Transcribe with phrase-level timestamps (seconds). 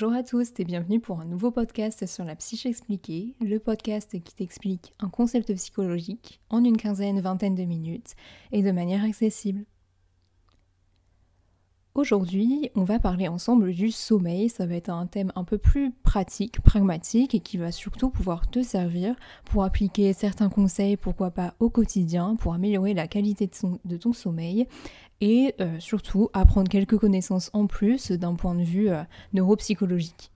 [0.00, 4.12] Bonjour à tous et bienvenue pour un nouveau podcast sur la psyché expliquée, le podcast
[4.22, 8.14] qui t'explique un concept psychologique en une quinzaine, vingtaine de minutes
[8.52, 9.64] et de manière accessible.
[11.98, 14.48] Aujourd'hui, on va parler ensemble du sommeil.
[14.48, 18.48] Ça va être un thème un peu plus pratique, pragmatique et qui va surtout pouvoir
[18.48, 23.50] te servir pour appliquer certains conseils, pourquoi pas au quotidien, pour améliorer la qualité
[23.84, 24.68] de, ton sommeil
[25.20, 30.30] et euh, surtout apprendre quelques connaissances en plus d'un point de vue euh, neuropsychologique.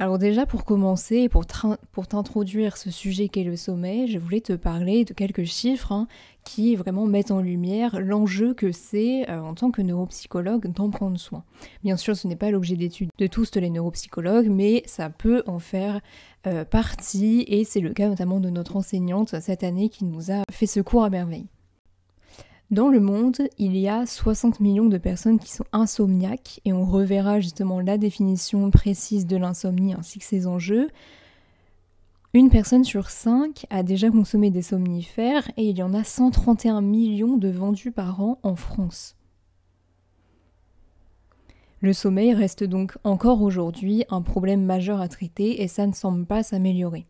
[0.00, 1.44] Alors déjà pour commencer, pour,
[1.90, 6.06] pour t'introduire ce sujet qu'est le sommeil, je voulais te parler de quelques chiffres hein,
[6.44, 11.18] qui vraiment mettent en lumière l'enjeu que c'est euh, en tant que neuropsychologue d'en prendre
[11.18, 11.42] soin.
[11.82, 15.58] Bien sûr ce n'est pas l'objet d'étude de tous les neuropsychologues, mais ça peut en
[15.58, 16.00] faire
[16.70, 20.66] partie et c'est le cas notamment de notre enseignante cette année qui nous a fait
[20.66, 21.48] ce cours à merveille.
[22.70, 26.84] Dans le monde, il y a 60 millions de personnes qui sont insomniaques et on
[26.84, 30.88] reverra justement la définition précise de l'insomnie ainsi que ses enjeux.
[32.34, 36.82] Une personne sur cinq a déjà consommé des somnifères et il y en a 131
[36.82, 39.16] millions de vendus par an en France.
[41.80, 46.26] Le sommeil reste donc encore aujourd'hui un problème majeur à traiter et ça ne semble
[46.26, 47.06] pas s'améliorer.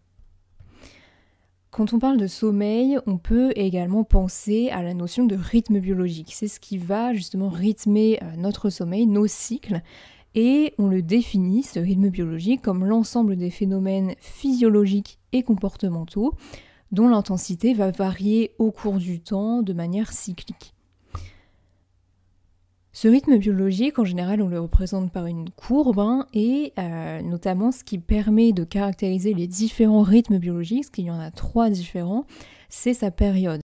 [1.79, 6.33] Quand on parle de sommeil, on peut également penser à la notion de rythme biologique.
[6.35, 9.81] C'est ce qui va justement rythmer euh, notre sommeil, nos cycles.
[10.35, 16.35] Et on le définit, ce rythme biologique, comme l'ensemble des phénomènes physiologiques et comportementaux
[16.91, 20.75] dont l'intensité va varier au cours du temps de manière cyclique.
[23.01, 27.71] Ce rythme biologique, en général, on le représente par une courbe, hein, et euh, notamment
[27.71, 31.71] ce qui permet de caractériser les différents rythmes biologiques, parce qu'il y en a trois
[31.71, 32.25] différents,
[32.69, 33.61] c'est sa période.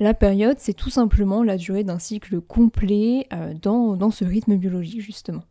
[0.00, 4.56] La période, c'est tout simplement la durée d'un cycle complet euh, dans, dans ce rythme
[4.56, 5.44] biologique, justement.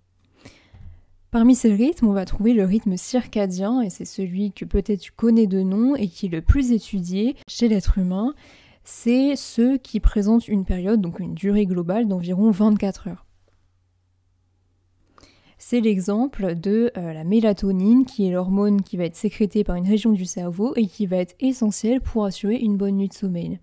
[1.29, 5.11] Parmi ces rythmes, on va trouver le rythme circadien, et c'est celui que peut-être tu
[5.11, 8.33] connais de nom et qui est le plus étudié chez l'être humain.
[8.83, 13.26] C'est ceux qui présentent une période, donc une durée globale d'environ 24 heures
[15.57, 19.87] c'est l'exemple de euh, la mélatonine, qui est l'hormone qui va être sécrétée par une
[19.87, 23.59] région du cerveau et qui va être essentielle pour assurer une bonne nuit de sommeil.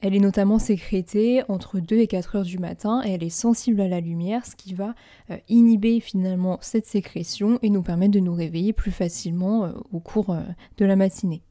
[0.00, 3.80] Elle est notamment sécrétée entre 2 et 4 heures du matin et elle est sensible
[3.80, 4.94] à la lumière, ce qui va
[5.30, 10.00] euh, inhiber finalement cette sécrétion et nous permettre de nous réveiller plus facilement euh, au
[10.00, 10.36] cours
[10.76, 11.42] de la matinée.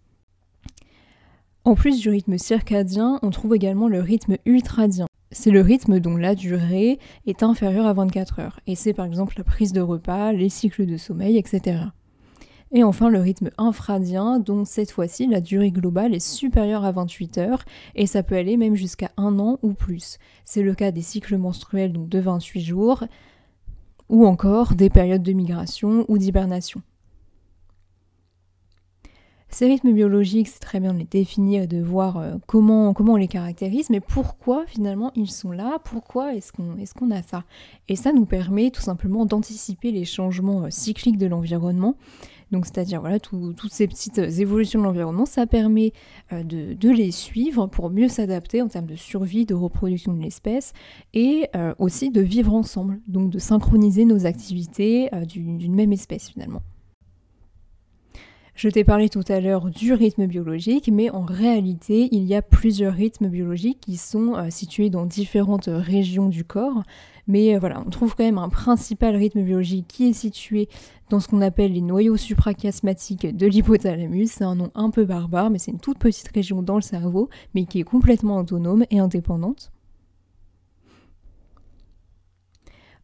[1.66, 6.16] En plus du rythme circadien, on trouve également le rythme ultradien c'est le rythme dont
[6.16, 8.60] la durée est inférieure à 24 heures.
[8.68, 11.82] Et c'est par exemple la prise de repas, les cycles de sommeil, etc.
[12.72, 17.38] Et enfin le rythme infradien, dont cette fois-ci la durée globale est supérieure à 28
[17.38, 20.18] heures, et ça peut aller même jusqu'à un an ou plus.
[20.44, 23.04] C'est le cas des cycles menstruels de 28 jours,
[24.10, 26.82] ou encore des périodes de migration ou d'hibernation.
[29.54, 33.14] Ces rythmes biologiques, c'est très bien de les définir et de voir euh, comment, comment
[33.14, 37.44] on les caractérise, mais pourquoi finalement ils sont là, pourquoi est-ce qu'on est a ça?
[37.88, 41.94] Et ça nous permet tout simplement d'anticiper les changements euh, cycliques de l'environnement.
[42.52, 45.94] Donc c'est-à-dire voilà toutes ces petites euh, évolutions de l'environnement, ça permet
[46.32, 50.74] de, de, les suivre pour mieux s'adapter en termes de survie, de reproduction de l'espèce
[51.14, 51.48] et
[51.78, 56.64] aussi de vivre ensemble, donc de synchroniser nos activités d'une même espèce finalement.
[58.56, 62.44] Je t'ai parlé tout à l'heure du rythme biologique, mais en réalité, il y a
[62.44, 66.84] plusieurs rythmes biologiques qui sont euh, situés dans différentes régions du corps.
[67.28, 70.70] Mais euh, voilà, on trouve quand même un principal rythme biologique qui est situé
[71.10, 74.28] dans ce qu'on appelle les noyaux suprachiasmatiques de l'hypothalamus.
[74.28, 77.30] C'est un nom un peu barbare, mais c'est une toute petite région dans le cerveau,
[77.56, 79.73] mais qui est complètement autonome et indépendante.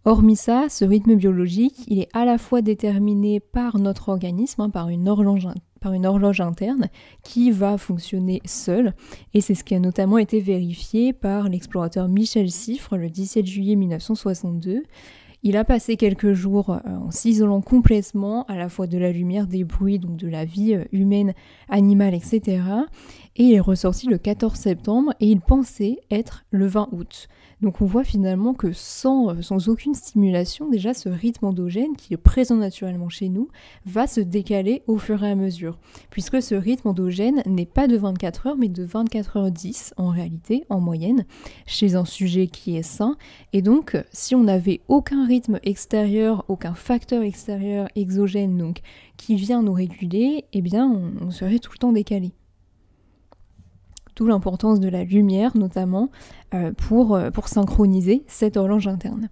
[0.06, 4.70] Hormis ça, ce rythme biologique, il est à la fois déterminé par notre organisme, hein,
[4.70, 6.88] par, une horloge, interne,
[7.22, 8.94] qui va fonctionner seule,
[9.34, 13.76] et c'est ce qui a notamment été vérifié par l'explorateur Michel Siffre le 17 juillet
[13.76, 14.84] 1962.
[15.42, 19.48] Il a passé quelques jours euh, en s'isolant complètement à la fois de la lumière,
[19.48, 21.34] des bruits, donc de la vie euh, humaine,
[21.70, 22.62] animale, etc.
[23.38, 27.30] Et il est ressorti le 14 septembre et il pensait être le 20 août.
[27.62, 32.14] Donc on voit finalement que sans, euh, sans aucune stimulation, déjà ce rythme endogène qui
[32.14, 33.50] est présent naturellement chez nous
[33.86, 35.78] va se décaler au fur et à mesure.
[36.10, 40.10] Puisque ce rythme endogène n'est pas de 24 heures mais de 24 heures 10 en
[40.10, 41.26] réalité, en moyenne,
[41.66, 43.18] chez un sujet qui est sain.
[43.52, 48.80] Et donc si on n'avait aucun rythme extérieur, aucun facteur extérieur exogène donc
[49.18, 50.90] qui vient nous réguler, eh bien
[51.22, 52.32] on serait tout le temps décalé
[54.28, 56.10] l'importance de la lumière notamment
[56.54, 59.30] euh, pour, euh, pour synchroniser cette horloge interne.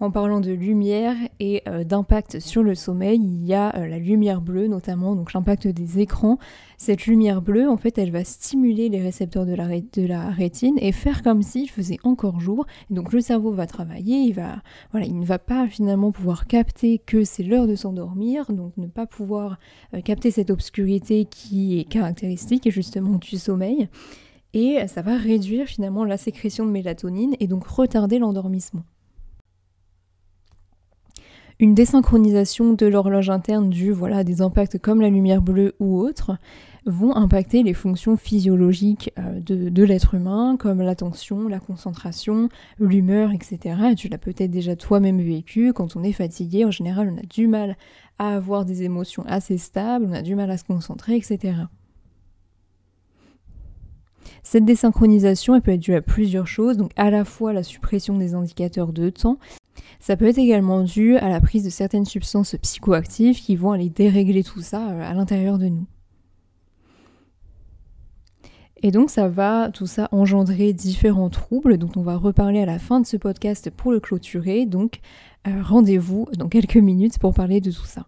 [0.00, 3.98] En parlant de lumière et euh, d'impact sur le sommeil, il y a euh, la
[3.98, 6.38] lumière bleue notamment, donc l'impact des écrans.
[6.76, 11.24] Cette lumière bleue, en fait, elle va stimuler les récepteurs de la, rétine et faire
[11.24, 12.64] comme s'il faisait encore jour.
[12.90, 14.62] donc le cerveau va travailler, il, va,
[14.92, 18.86] voilà, il ne va pas finalement pouvoir capter que c'est l'heure de s'endormir, donc ne
[18.86, 19.58] pas pouvoir
[19.94, 23.88] euh, capter cette obscurité qui est caractéristique justement du sommeil.
[24.54, 28.84] Et ça va réduire finalement la sécrétion de mélatonine et donc retarder l'endormissement.
[31.60, 35.98] Une désynchronisation de l'horloge interne due voilà, à des impacts comme la lumière bleue ou
[35.98, 36.38] autres
[36.86, 43.76] vont impacter les fonctions physiologiques euh, de, l'être humain, comme l'attention, la concentration, l'humeur, etc.
[43.90, 47.26] Et tu l'as peut-être déjà toi-même vécu, quand on est fatigué, en général, on a
[47.26, 47.76] du mal
[48.20, 51.54] à avoir des émotions assez stables, on a du mal à se concentrer, etc.
[54.44, 58.34] Cette désynchronisation peut être due à plusieurs choses, donc à la fois la suppression des
[58.34, 59.38] indicateurs de temps,
[60.00, 63.90] ça peut être également dû à la prise de certaines substances psychoactives qui vont aller
[63.90, 65.86] dérégler tout ça euh, à l'intérieur de nous.
[68.82, 72.78] Et donc ça va tout ça engendrer différents troubles dont on va reparler à la
[72.78, 74.66] fin de ce podcast pour le clôturer.
[74.66, 75.00] Donc
[75.48, 78.06] euh, rendez-vous dans quelques minutes pour parler de tout ça.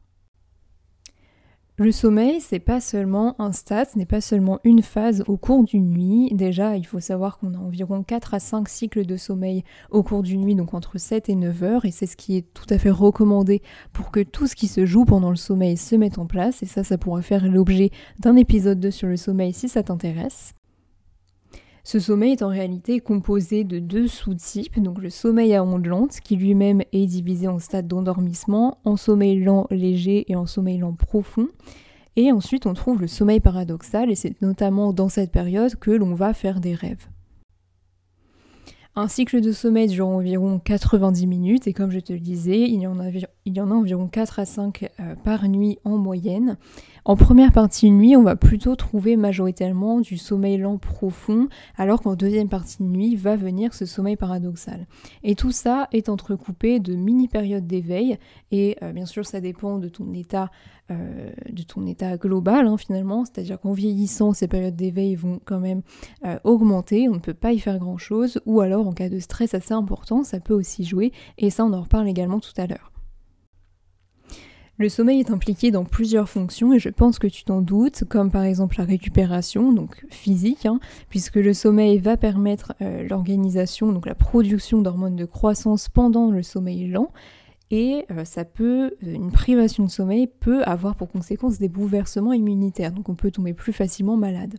[1.82, 5.64] Le sommeil, c'est pas seulement un stade, ce n'est pas seulement une phase au cours
[5.64, 6.28] d'une nuit.
[6.34, 10.22] Déjà, il faut savoir qu'on a environ 4 à 5 cycles de sommeil au cours
[10.22, 12.76] d'une nuit, donc entre 7 et 9 heures, et c'est ce qui est tout à
[12.76, 13.62] fait recommandé
[13.94, 16.66] pour que tout ce qui se joue pendant le sommeil se mette en place, et
[16.66, 20.52] ça, ça pourra faire l'objet d'un épisode 2 sur le sommeil si ça t'intéresse.
[21.82, 26.20] Ce sommeil est en réalité composé de deux sous-types, donc le sommeil à ondes lentes,
[26.20, 30.94] qui lui-même est divisé en stades d'endormissement, en sommeil lent léger et en sommeil lent
[30.94, 31.48] profond.
[32.16, 36.14] Et ensuite on trouve le sommeil paradoxal, et c'est notamment dans cette période que l'on
[36.14, 37.08] va faire des rêves.
[39.00, 42.82] Un cycle de sommeil dure environ 90 minutes et comme je te le disais, il
[42.82, 46.58] y en a, environ 4 à 5 euh, par nuit en moyenne.
[47.06, 51.48] En première partie de nuit, on va plutôt trouver majoritairement du sommeil lent profond,
[51.78, 54.86] alors qu'en deuxième partie de nuit va venir ce sommeil paradoxal.
[55.22, 58.18] Et tout ça est entrecoupé de mini-périodes d'éveil,
[58.52, 60.50] et euh, bien sûr ça dépend de ton état,
[60.90, 65.60] euh, de ton état global hein, finalement, c'est-à-dire qu'en vieillissant, ces périodes d'éveil vont quand
[65.60, 65.82] même
[66.24, 69.54] euh, augmenter, on ne peut pas y faire grand-chose, ou alors en cas de stress
[69.54, 72.90] assez important, ça peut aussi jouer, et ça on en reparle également tout à l'heure.
[74.80, 78.30] Le sommeil est impliqué dans plusieurs fonctions et je pense que tu t'en doutes, comme
[78.30, 84.06] par exemple la récupération, donc physique, hein, puisque le sommeil va permettre euh, l'organisation, donc
[84.06, 87.12] la production d'hormones de croissance pendant le sommeil lent.
[87.70, 92.32] Et euh, ça peut, euh, une privation de sommeil peut avoir pour conséquence des bouleversements
[92.32, 94.56] immunitaires, donc on peut tomber plus facilement malade.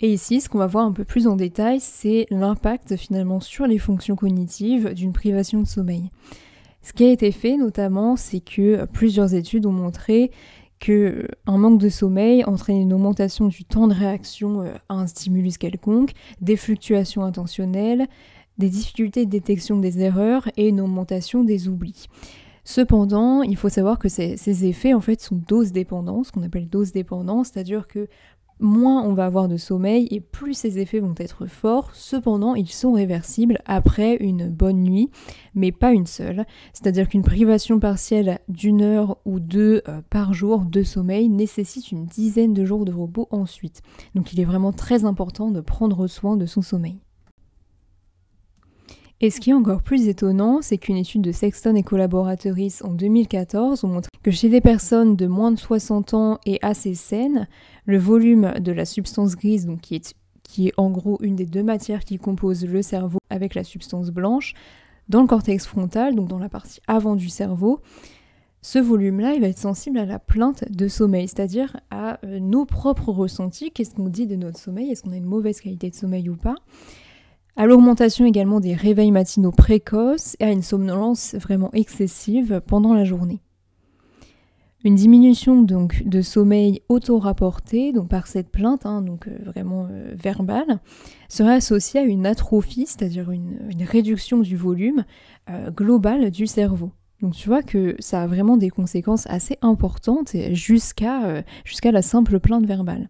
[0.00, 3.66] Et ici, ce qu'on va voir un peu plus en détail, c'est l'impact finalement sur
[3.66, 6.10] les fonctions cognitives d'une privation de sommeil.
[6.82, 10.30] Ce qui a été fait notamment, c'est que plusieurs études ont montré
[10.78, 15.58] qu'un manque de sommeil entraîne une augmentation du temps de réaction euh, à un stimulus
[15.58, 18.06] quelconque, des fluctuations intentionnelles,
[18.58, 22.06] des difficultés de détection des erreurs et une augmentation des oublis.
[22.64, 26.68] Cependant, il faut savoir que ces, effets en fait sont dose dépendants, ce qu'on appelle
[26.68, 28.08] dose dépendants, c'est-à-dire que
[28.60, 31.94] moins on va avoir de sommeil et plus ces effets vont être forts.
[31.94, 35.08] Cependant, ils sont réversibles après une bonne nuit,
[35.54, 36.44] mais pas une seule.
[36.74, 42.04] C'est-à-dire qu'une privation partielle d'une heure ou deux euh, par jour de sommeil nécessite une
[42.04, 43.80] dizaine de jours de repos ensuite.
[44.14, 47.00] Donc il est vraiment très important de prendre soin de son sommeil.
[49.20, 52.92] Et ce qui est encore plus étonnant, c'est qu'une étude de Sexton et collaboratrices en
[52.92, 57.48] 2014 ont montré que chez des personnes de moins de 60 ans et assez saines,
[57.84, 61.64] le volume de la substance grise, qui est, qui est en gros une des deux
[61.64, 64.54] matières qui composent le cerveau avec la substance blanche,
[65.08, 67.80] dans le cortex frontal, donc dans la partie avant du cerveau,
[68.62, 72.66] ce volume-là, il va être sensible à la plainte de sommeil, c'est-à-dire à euh, nos
[72.66, 75.94] propres ressentis, qu'est-ce qu'on dit de notre sommeil, est-ce qu'on a une mauvaise qualité de
[75.94, 76.56] sommeil ou pas?
[77.58, 83.02] À l'augmentation également des réveils matinaux précoces et à une somnolence vraiment excessive pendant la
[83.02, 83.42] journée.
[84.84, 90.14] Une diminution donc de sommeil auto-rapporté donc par cette plainte, hein, donc euh, vraiment euh,
[90.14, 90.78] verbale,
[91.28, 95.04] serait associée à une atrophie, c'est-à-dire une, réduction du volume
[95.50, 96.92] euh, global du cerveau.
[97.22, 102.38] Donc tu vois que ça a vraiment des conséquences assez importantes jusqu'à jusqu'à la simple
[102.38, 103.08] plainte verbale.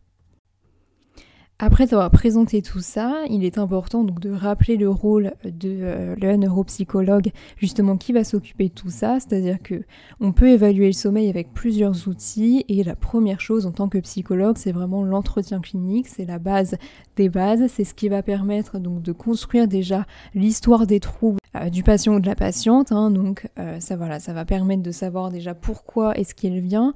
[1.61, 6.37] Après avoir présenté tout ça, il est important donc de rappeler le rôle de euh,
[6.37, 9.83] neuropsychologue justement qui va s'occuper de tout ça, c'est-à-dire que
[10.21, 12.65] on peut évaluer le sommeil avec plusieurs outils.
[12.69, 16.77] Et la première chose en tant que psychologue, c'est vraiment l'entretien clinique, c'est la base
[17.17, 21.71] des bases, c'est ce qui va permettre donc de construire déjà l'histoire des troubles euh,
[21.71, 23.11] du patient ou de la patiente, hein.
[23.11, 26.95] donc euh, ça voilà, ça va permettre de savoir déjà pourquoi est-ce qu'il vient,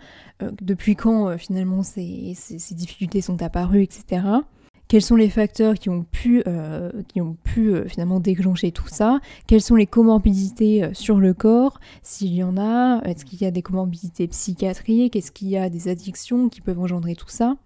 [0.60, 2.36] depuis quand finalement ces
[2.70, 4.22] difficultés sont apparues, etc
[4.92, 6.92] quels sont les facteurs qui ont pu, euh,
[7.56, 12.44] euh, finalement déclencher tout ça, quelles sont les comorbidités euh, sur le corps, s'il y
[12.44, 16.50] en a, est-ce qu'il y a des comorbidités psychiatriques, est-ce qu'il y a des addictions
[16.50, 17.56] qui peuvent engendrer tout ça?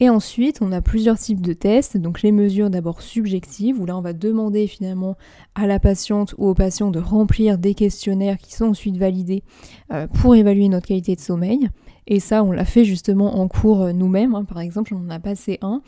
[0.00, 1.96] Et ensuite, on a plusieurs types de tests.
[1.96, 5.16] Donc les mesures d'abord subjectives, où là on va demander finalement
[5.54, 9.42] à la patiente ou au patient de remplir des questionnaires qui sont ensuite validés
[10.12, 11.70] pour évaluer notre qualité de sommeil.
[12.06, 14.34] Et ça, on l'a fait justement en cours euh, nous-mêmes.
[14.34, 14.44] Hein.
[14.44, 15.82] Par exemple, on en a passé un.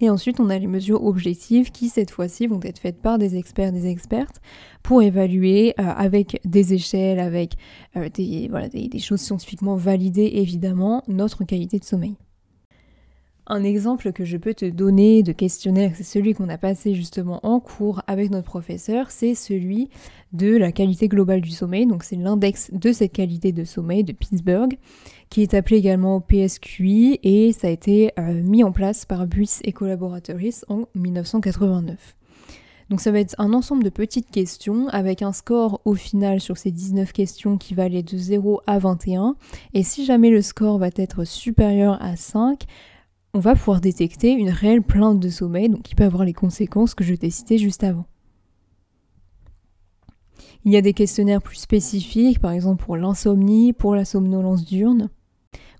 [0.00, 3.36] Et ensuite, on a les mesures objectives qui, cette fois-ci, vont être faites par des
[3.36, 4.40] experts, des expertes,
[4.82, 7.54] pour évaluer euh, avec des échelles, avec
[7.96, 12.16] euh, des, voilà, des choses scientifiquement validées, évidemment, notre qualité de sommeil.
[13.48, 17.40] Un exemple que je peux te donner de questionnaire, c'est celui qu'on a passé justement
[17.42, 19.90] en cours avec notre professeur, c'est celui
[20.32, 21.86] de la qualité globale du sommeil.
[21.86, 24.78] Donc c'est l'index de cette qualité de sommeil de Pittsburgh,
[25.28, 29.58] qui est appelé également PSQI et ça a été euh, mis en place par Buis
[29.64, 32.16] et collaborateuris en 1989.
[32.90, 36.58] Donc ça va être un ensemble de petites questions avec un score au final sur
[36.58, 39.34] ces 19 questions qui va aller de 0 à 21.
[39.72, 42.66] Et si jamais le score va être supérieur à 5,
[43.34, 46.94] on va pouvoir détecter une réelle plainte de sommeil, donc qui peut avoir les conséquences
[46.94, 48.06] que je t'ai citées juste avant.
[50.64, 55.08] Il y a des questionnaires plus spécifiques, par exemple pour l'insomnie, pour la somnolence diurne.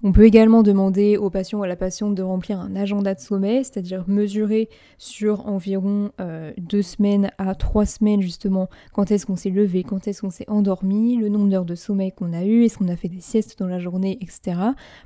[0.04, 3.20] On peut également demander au patient ou à la patiente de remplir un agenda de
[3.20, 4.68] sommeil, c'est-à-dire mesurer
[4.98, 10.08] sur environ euh, deux semaines à trois semaines justement quand est-ce qu'on s'est levé, quand
[10.08, 12.96] est-ce qu'on s'est endormi, le nombre d'heures de sommeil qu'on a eu, est-ce qu'on a
[12.96, 14.58] fait des siestes dans la journée, etc.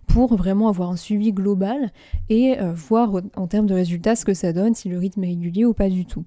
[0.07, 1.93] pour vraiment avoir un suivi global
[2.31, 5.29] et euh, voir en termes de résultats ce que ça donne, si le rythme est
[5.29, 6.25] régulier ou pas du tout.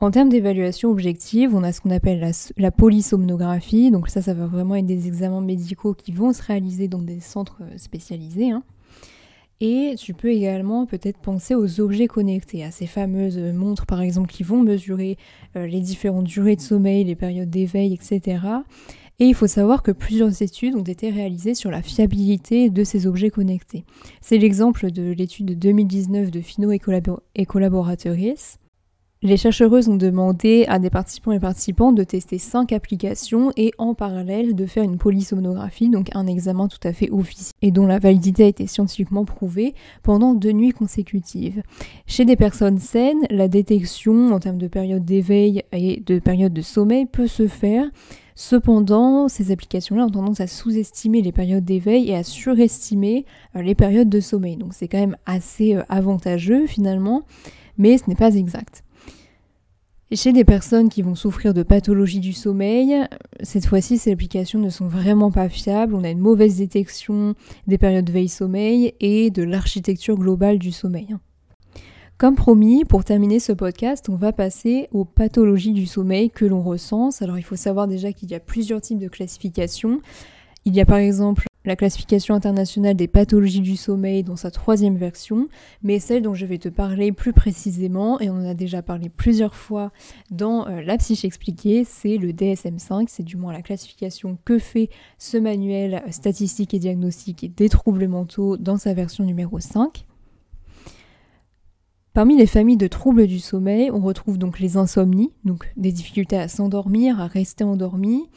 [0.00, 3.90] En termes d'évaluation objective, on a ce qu'on appelle la, polysomnographie.
[3.90, 7.20] Donc ça, ça va vraiment être des examens médicaux qui vont se réaliser dans des
[7.20, 8.50] centres euh, spécialisés.
[8.50, 8.64] Hein.
[9.60, 14.28] Et tu peux également peut-être penser aux objets connectés, à ces fameuses montres par exemple
[14.28, 15.16] qui vont mesurer
[15.56, 18.40] euh, les différentes durées de sommeil, les périodes d'éveil, etc.
[19.20, 23.06] Et il faut savoir que plusieurs études ont été réalisées sur la fiabilité de ces
[23.06, 23.84] objets connectés.
[24.20, 26.80] C'est l'exemple de l'étude de 2019 de Fino et,
[27.36, 28.58] et collaborateuris
[29.24, 33.94] les chercheuses ont demandé à des participants et participants de tester 5 applications et en
[33.94, 37.98] parallèle de faire une polysomnographie, donc un examen tout à fait officiel et dont la
[37.98, 41.62] validité a été scientifiquement prouvée pendant deux nuits consécutives.
[42.06, 46.62] Chez des personnes saines, la détection en termes de période d'éveil et de période de
[46.62, 47.86] sommeil peut se faire.
[48.34, 53.24] Cependant, ces applications-là ont tendance à sous-estimer les périodes d'éveil et à surestimer
[53.56, 54.56] euh, les périodes de sommeil.
[54.56, 57.22] Donc c'est quand même assez euh, avantageux finalement,
[57.78, 58.84] mais ce n'est pas exact.
[60.12, 63.04] Chez des personnes qui vont souffrir de pathologies du sommeil,
[63.42, 65.94] cette fois-ci, ces applications ne sont vraiment pas fiables.
[65.94, 67.34] On a une mauvaise détection
[67.66, 71.16] des périodes veille-sommeil et de l'architecture globale du sommeil.
[72.16, 76.62] Comme promis, pour terminer ce podcast, on va passer aux pathologies du sommeil que l'on
[76.62, 77.22] recense.
[77.22, 80.00] Alors il faut savoir déjà qu'il y a plusieurs types de classifications.
[80.64, 84.96] Il y a par exemple la classification internationale des pathologies du sommeil dans sa troisième
[84.96, 85.48] version,
[85.82, 89.08] mais celle dont je vais te parler plus précisément, et on en a déjà parlé
[89.08, 89.92] plusieurs fois
[90.30, 94.90] dans euh, la psyche expliquée, c'est le DSM5, c'est du moins la classification que fait
[95.18, 100.06] ce manuel statistique et diagnostique des troubles mentaux dans sa version numéro 5.
[102.14, 106.36] Parmi les familles de troubles du sommeil, on retrouve donc les insomnies, donc des difficultés
[106.36, 108.28] à s'endormir, à rester endormi,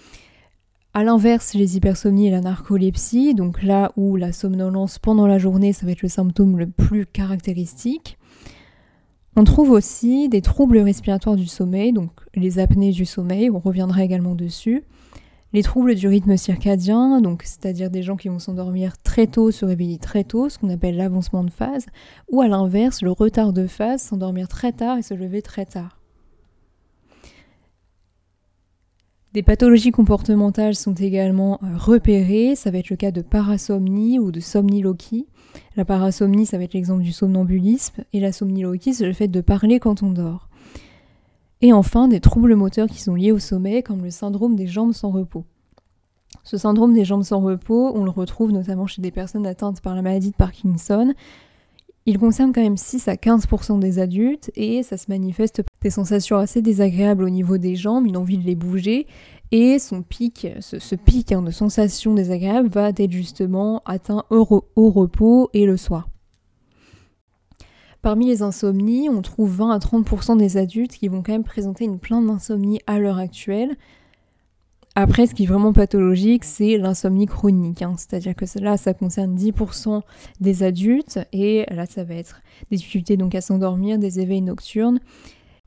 [0.97, 5.71] a l'inverse, les hypersomnies et la narcolepsie, donc là où la somnolence pendant la journée,
[5.71, 8.17] ça va être le symptôme le plus caractéristique.
[9.35, 14.03] On trouve aussi des troubles respiratoires du sommeil, donc les apnées du sommeil, on reviendra
[14.03, 14.85] également dessus.
[15.53, 19.65] Les troubles du rythme circadien, donc c'est-à-dire des gens qui vont s'endormir très tôt, se
[19.65, 21.85] réveiller très tôt, ce qu'on appelle l'avancement de phase,
[22.31, 25.96] ou à l'inverse, le retard de phase, s'endormir très tard et se lever très tard.
[29.33, 34.31] Des pathologies comportementales sont également euh, repérées, ça va être le cas de parasomnie ou
[34.31, 35.27] de somniloquie.
[35.75, 39.41] La parasomnie, ça va être l'exemple du somnambulisme, et la somniloquie, c'est le fait de
[39.41, 40.47] parler quand on dort.
[41.61, 44.93] Et enfin, des troubles moteurs qui sont liés au sommeil, comme le syndrome des jambes
[44.93, 45.45] sans repos.
[46.43, 49.95] Ce syndrome des jambes sans repos, on le retrouve notamment chez des personnes atteintes par
[49.95, 51.13] la maladie de Parkinson.
[52.09, 55.89] Il concerne quand même 6 à 15% des adultes et ça se manifeste par des
[55.89, 59.07] sensations assez désagréables au niveau des jambes, une envie de les bouger
[59.51, 64.89] et son pic, ce, pic hein, de sensations désagréables va être justement atteint au, au
[64.89, 66.07] repos et le soir.
[68.01, 71.83] Parmi les insomnies, on trouve 20 à 30% des adultes qui vont quand même présenter
[71.83, 73.75] une plainte d'insomnie à l'heure actuelle.
[74.99, 77.83] Après, ce qui est vraiment pathologique, c'est l'insomnie chronique.
[77.83, 77.93] Hein.
[77.97, 80.01] C'est-à-dire que là, ça concerne 10%
[80.41, 84.99] des adultes et là, ça va être des difficultés donc à s'endormir, des éveils nocturnes.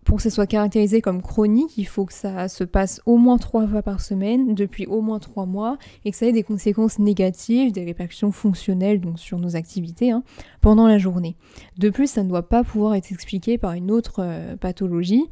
[0.03, 3.39] Pour que ce soit caractérisé comme chronique, il faut que ça se passe au moins
[3.39, 6.99] trois fois par semaine, depuis au moins trois mois, et que ça ait des conséquences
[6.99, 10.25] négatives, des répercussions fonctionnelles donc sur nos activités hein,
[10.61, 11.37] pendant la journée.
[11.79, 15.23] De plus, ça ne doit pas pouvoir être expliqué par une autre euh, pathologie.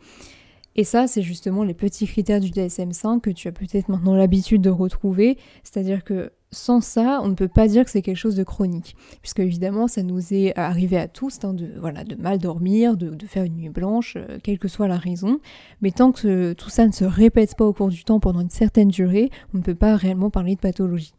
[0.79, 4.63] Et ça, c'est justement les petits critères du DSM5 que tu as peut-être maintenant l'habitude
[4.63, 5.37] de retrouver.
[5.65, 8.95] C'est-à-dire que sans ça, on ne peut pas dire que c'est quelque chose de chronique.
[9.21, 13.27] Puisque évidemment, ça nous est arrivé à tous hein, de, voilà, de mal dormir, de,
[13.27, 15.41] faire une nuit blanche, euh, quelle que soit la raison.
[15.83, 18.49] Mais tant que tout ça ne se répète pas au cours du temps pendant une
[18.49, 21.13] certaine durée, on ne peut pas réellement parler de pathologie.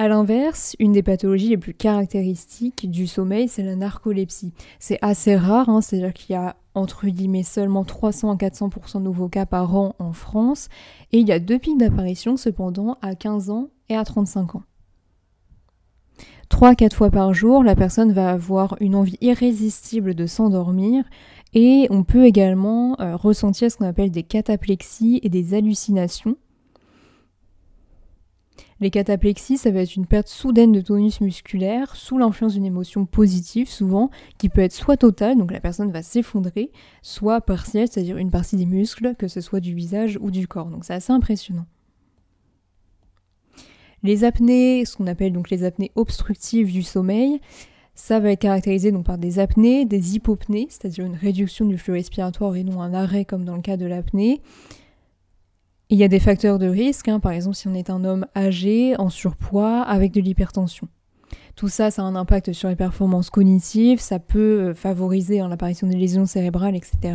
[0.00, 4.52] A l'inverse, une des pathologies les plus caractéristiques du sommeil, c'est la narcolepsie.
[4.78, 9.02] C'est assez rare, hein, c'est-à-dire qu'il y a entre guillemets seulement 300 à 400% de
[9.02, 10.68] nouveaux cas par an en France,
[11.10, 14.62] et il y a deux pics d'apparition cependant à 15 ans et à 35 ans.
[16.48, 21.02] 3 à 4 fois par jour, la personne va avoir une envie irrésistible de s'endormir
[21.54, 26.36] et on peut également euh, ressentir ce qu'on appelle des cataplexies et des hallucinations.
[28.80, 33.06] Les cataplexies, ça va être une perte soudaine de tonus musculaire sous l'influence d'une émotion
[33.06, 36.70] positive, souvent, qui peut être soit totale, donc la personne va s'effondrer,
[37.02, 40.70] soit partielle, c'est-à-dire une partie des muscles, que ce soit du visage ou du corps.
[40.70, 41.66] Donc c'est assez impressionnant.
[44.04, 47.40] Les apnées, ce qu'on appelle donc les apnées obstructives du sommeil,
[47.94, 51.94] ça va être caractérisé donc par des apnées, des hypopnées, c'est-à-dire une réduction du flux
[51.94, 54.40] respiratoire et non un arrêt comme dans le cas de l'apnée,
[55.90, 57.20] il y a des facteurs de risque, hein.
[57.20, 60.88] par exemple si on est un homme âgé, en surpoids, avec de l'hypertension.
[61.56, 65.48] Tout ça, ça a un impact sur les performances cognitives, ça peut euh, favoriser hein,
[65.48, 67.14] l'apparition des lésions cérébrales, etc.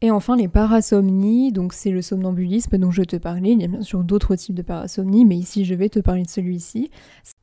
[0.00, 3.50] Et enfin, les parasomnies, donc c'est le somnambulisme dont je te parlais.
[3.50, 6.22] Il y a bien sûr d'autres types de parasomnie, mais ici je vais te parler
[6.22, 6.90] de celui-ci.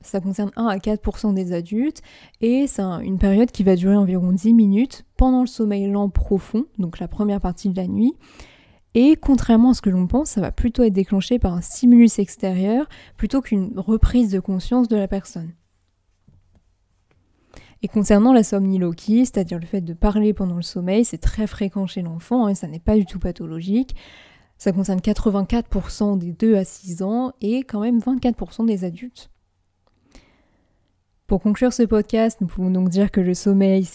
[0.02, 2.02] Ça concerne 1 à 4% des adultes
[2.40, 6.66] et c'est une période qui va durer environ 10 minutes pendant le sommeil lent profond,
[6.78, 8.14] donc la première partie de la nuit.
[8.98, 12.18] Et contrairement à ce que l'on pense, ça va plutôt être déclenché par un stimulus
[12.18, 15.52] extérieur plutôt qu'une reprise de conscience de la personne.
[17.84, 21.86] Et concernant la somniloquie, c'est-à-dire le fait de parler pendant le sommeil, c'est très fréquent
[21.86, 23.96] chez l'enfant hein, ça n'est pas du tout pathologique.
[24.58, 29.30] Ça concerne 84% des 2 à 6 ans et quand même 24% des adultes.
[31.28, 33.88] Pour conclure ce podcast, nous pouvons donc dire que le sommeil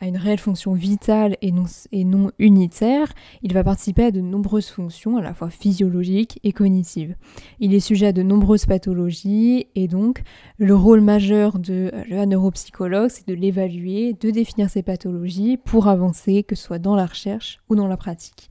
[0.00, 3.12] a une réelle fonction vitale et non, unitaire.
[3.42, 7.14] Il va participer à de nombreuses fonctions, à la fois physiologiques et cognitives.
[7.60, 10.22] Il est sujet à de nombreuses pathologies et donc
[10.56, 16.42] le rôle majeur de la neuropsychologue, c'est de l'évaluer, de définir ces pathologies pour avancer,
[16.42, 18.50] que ce soit dans la recherche ou dans la pratique.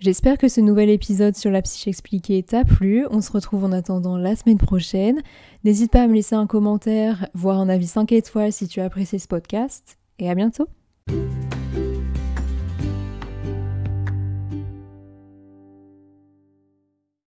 [0.00, 3.04] J'espère que ce nouvel épisode sur la psyché expliquée t'a plu.
[3.10, 5.20] On se retrouve en attendant la semaine prochaine.
[5.64, 8.84] N'hésite pas à me laisser un commentaire, voire un avis 5 étoiles si tu as
[8.84, 9.98] apprécié ce podcast.
[10.20, 10.68] Et à bientôt!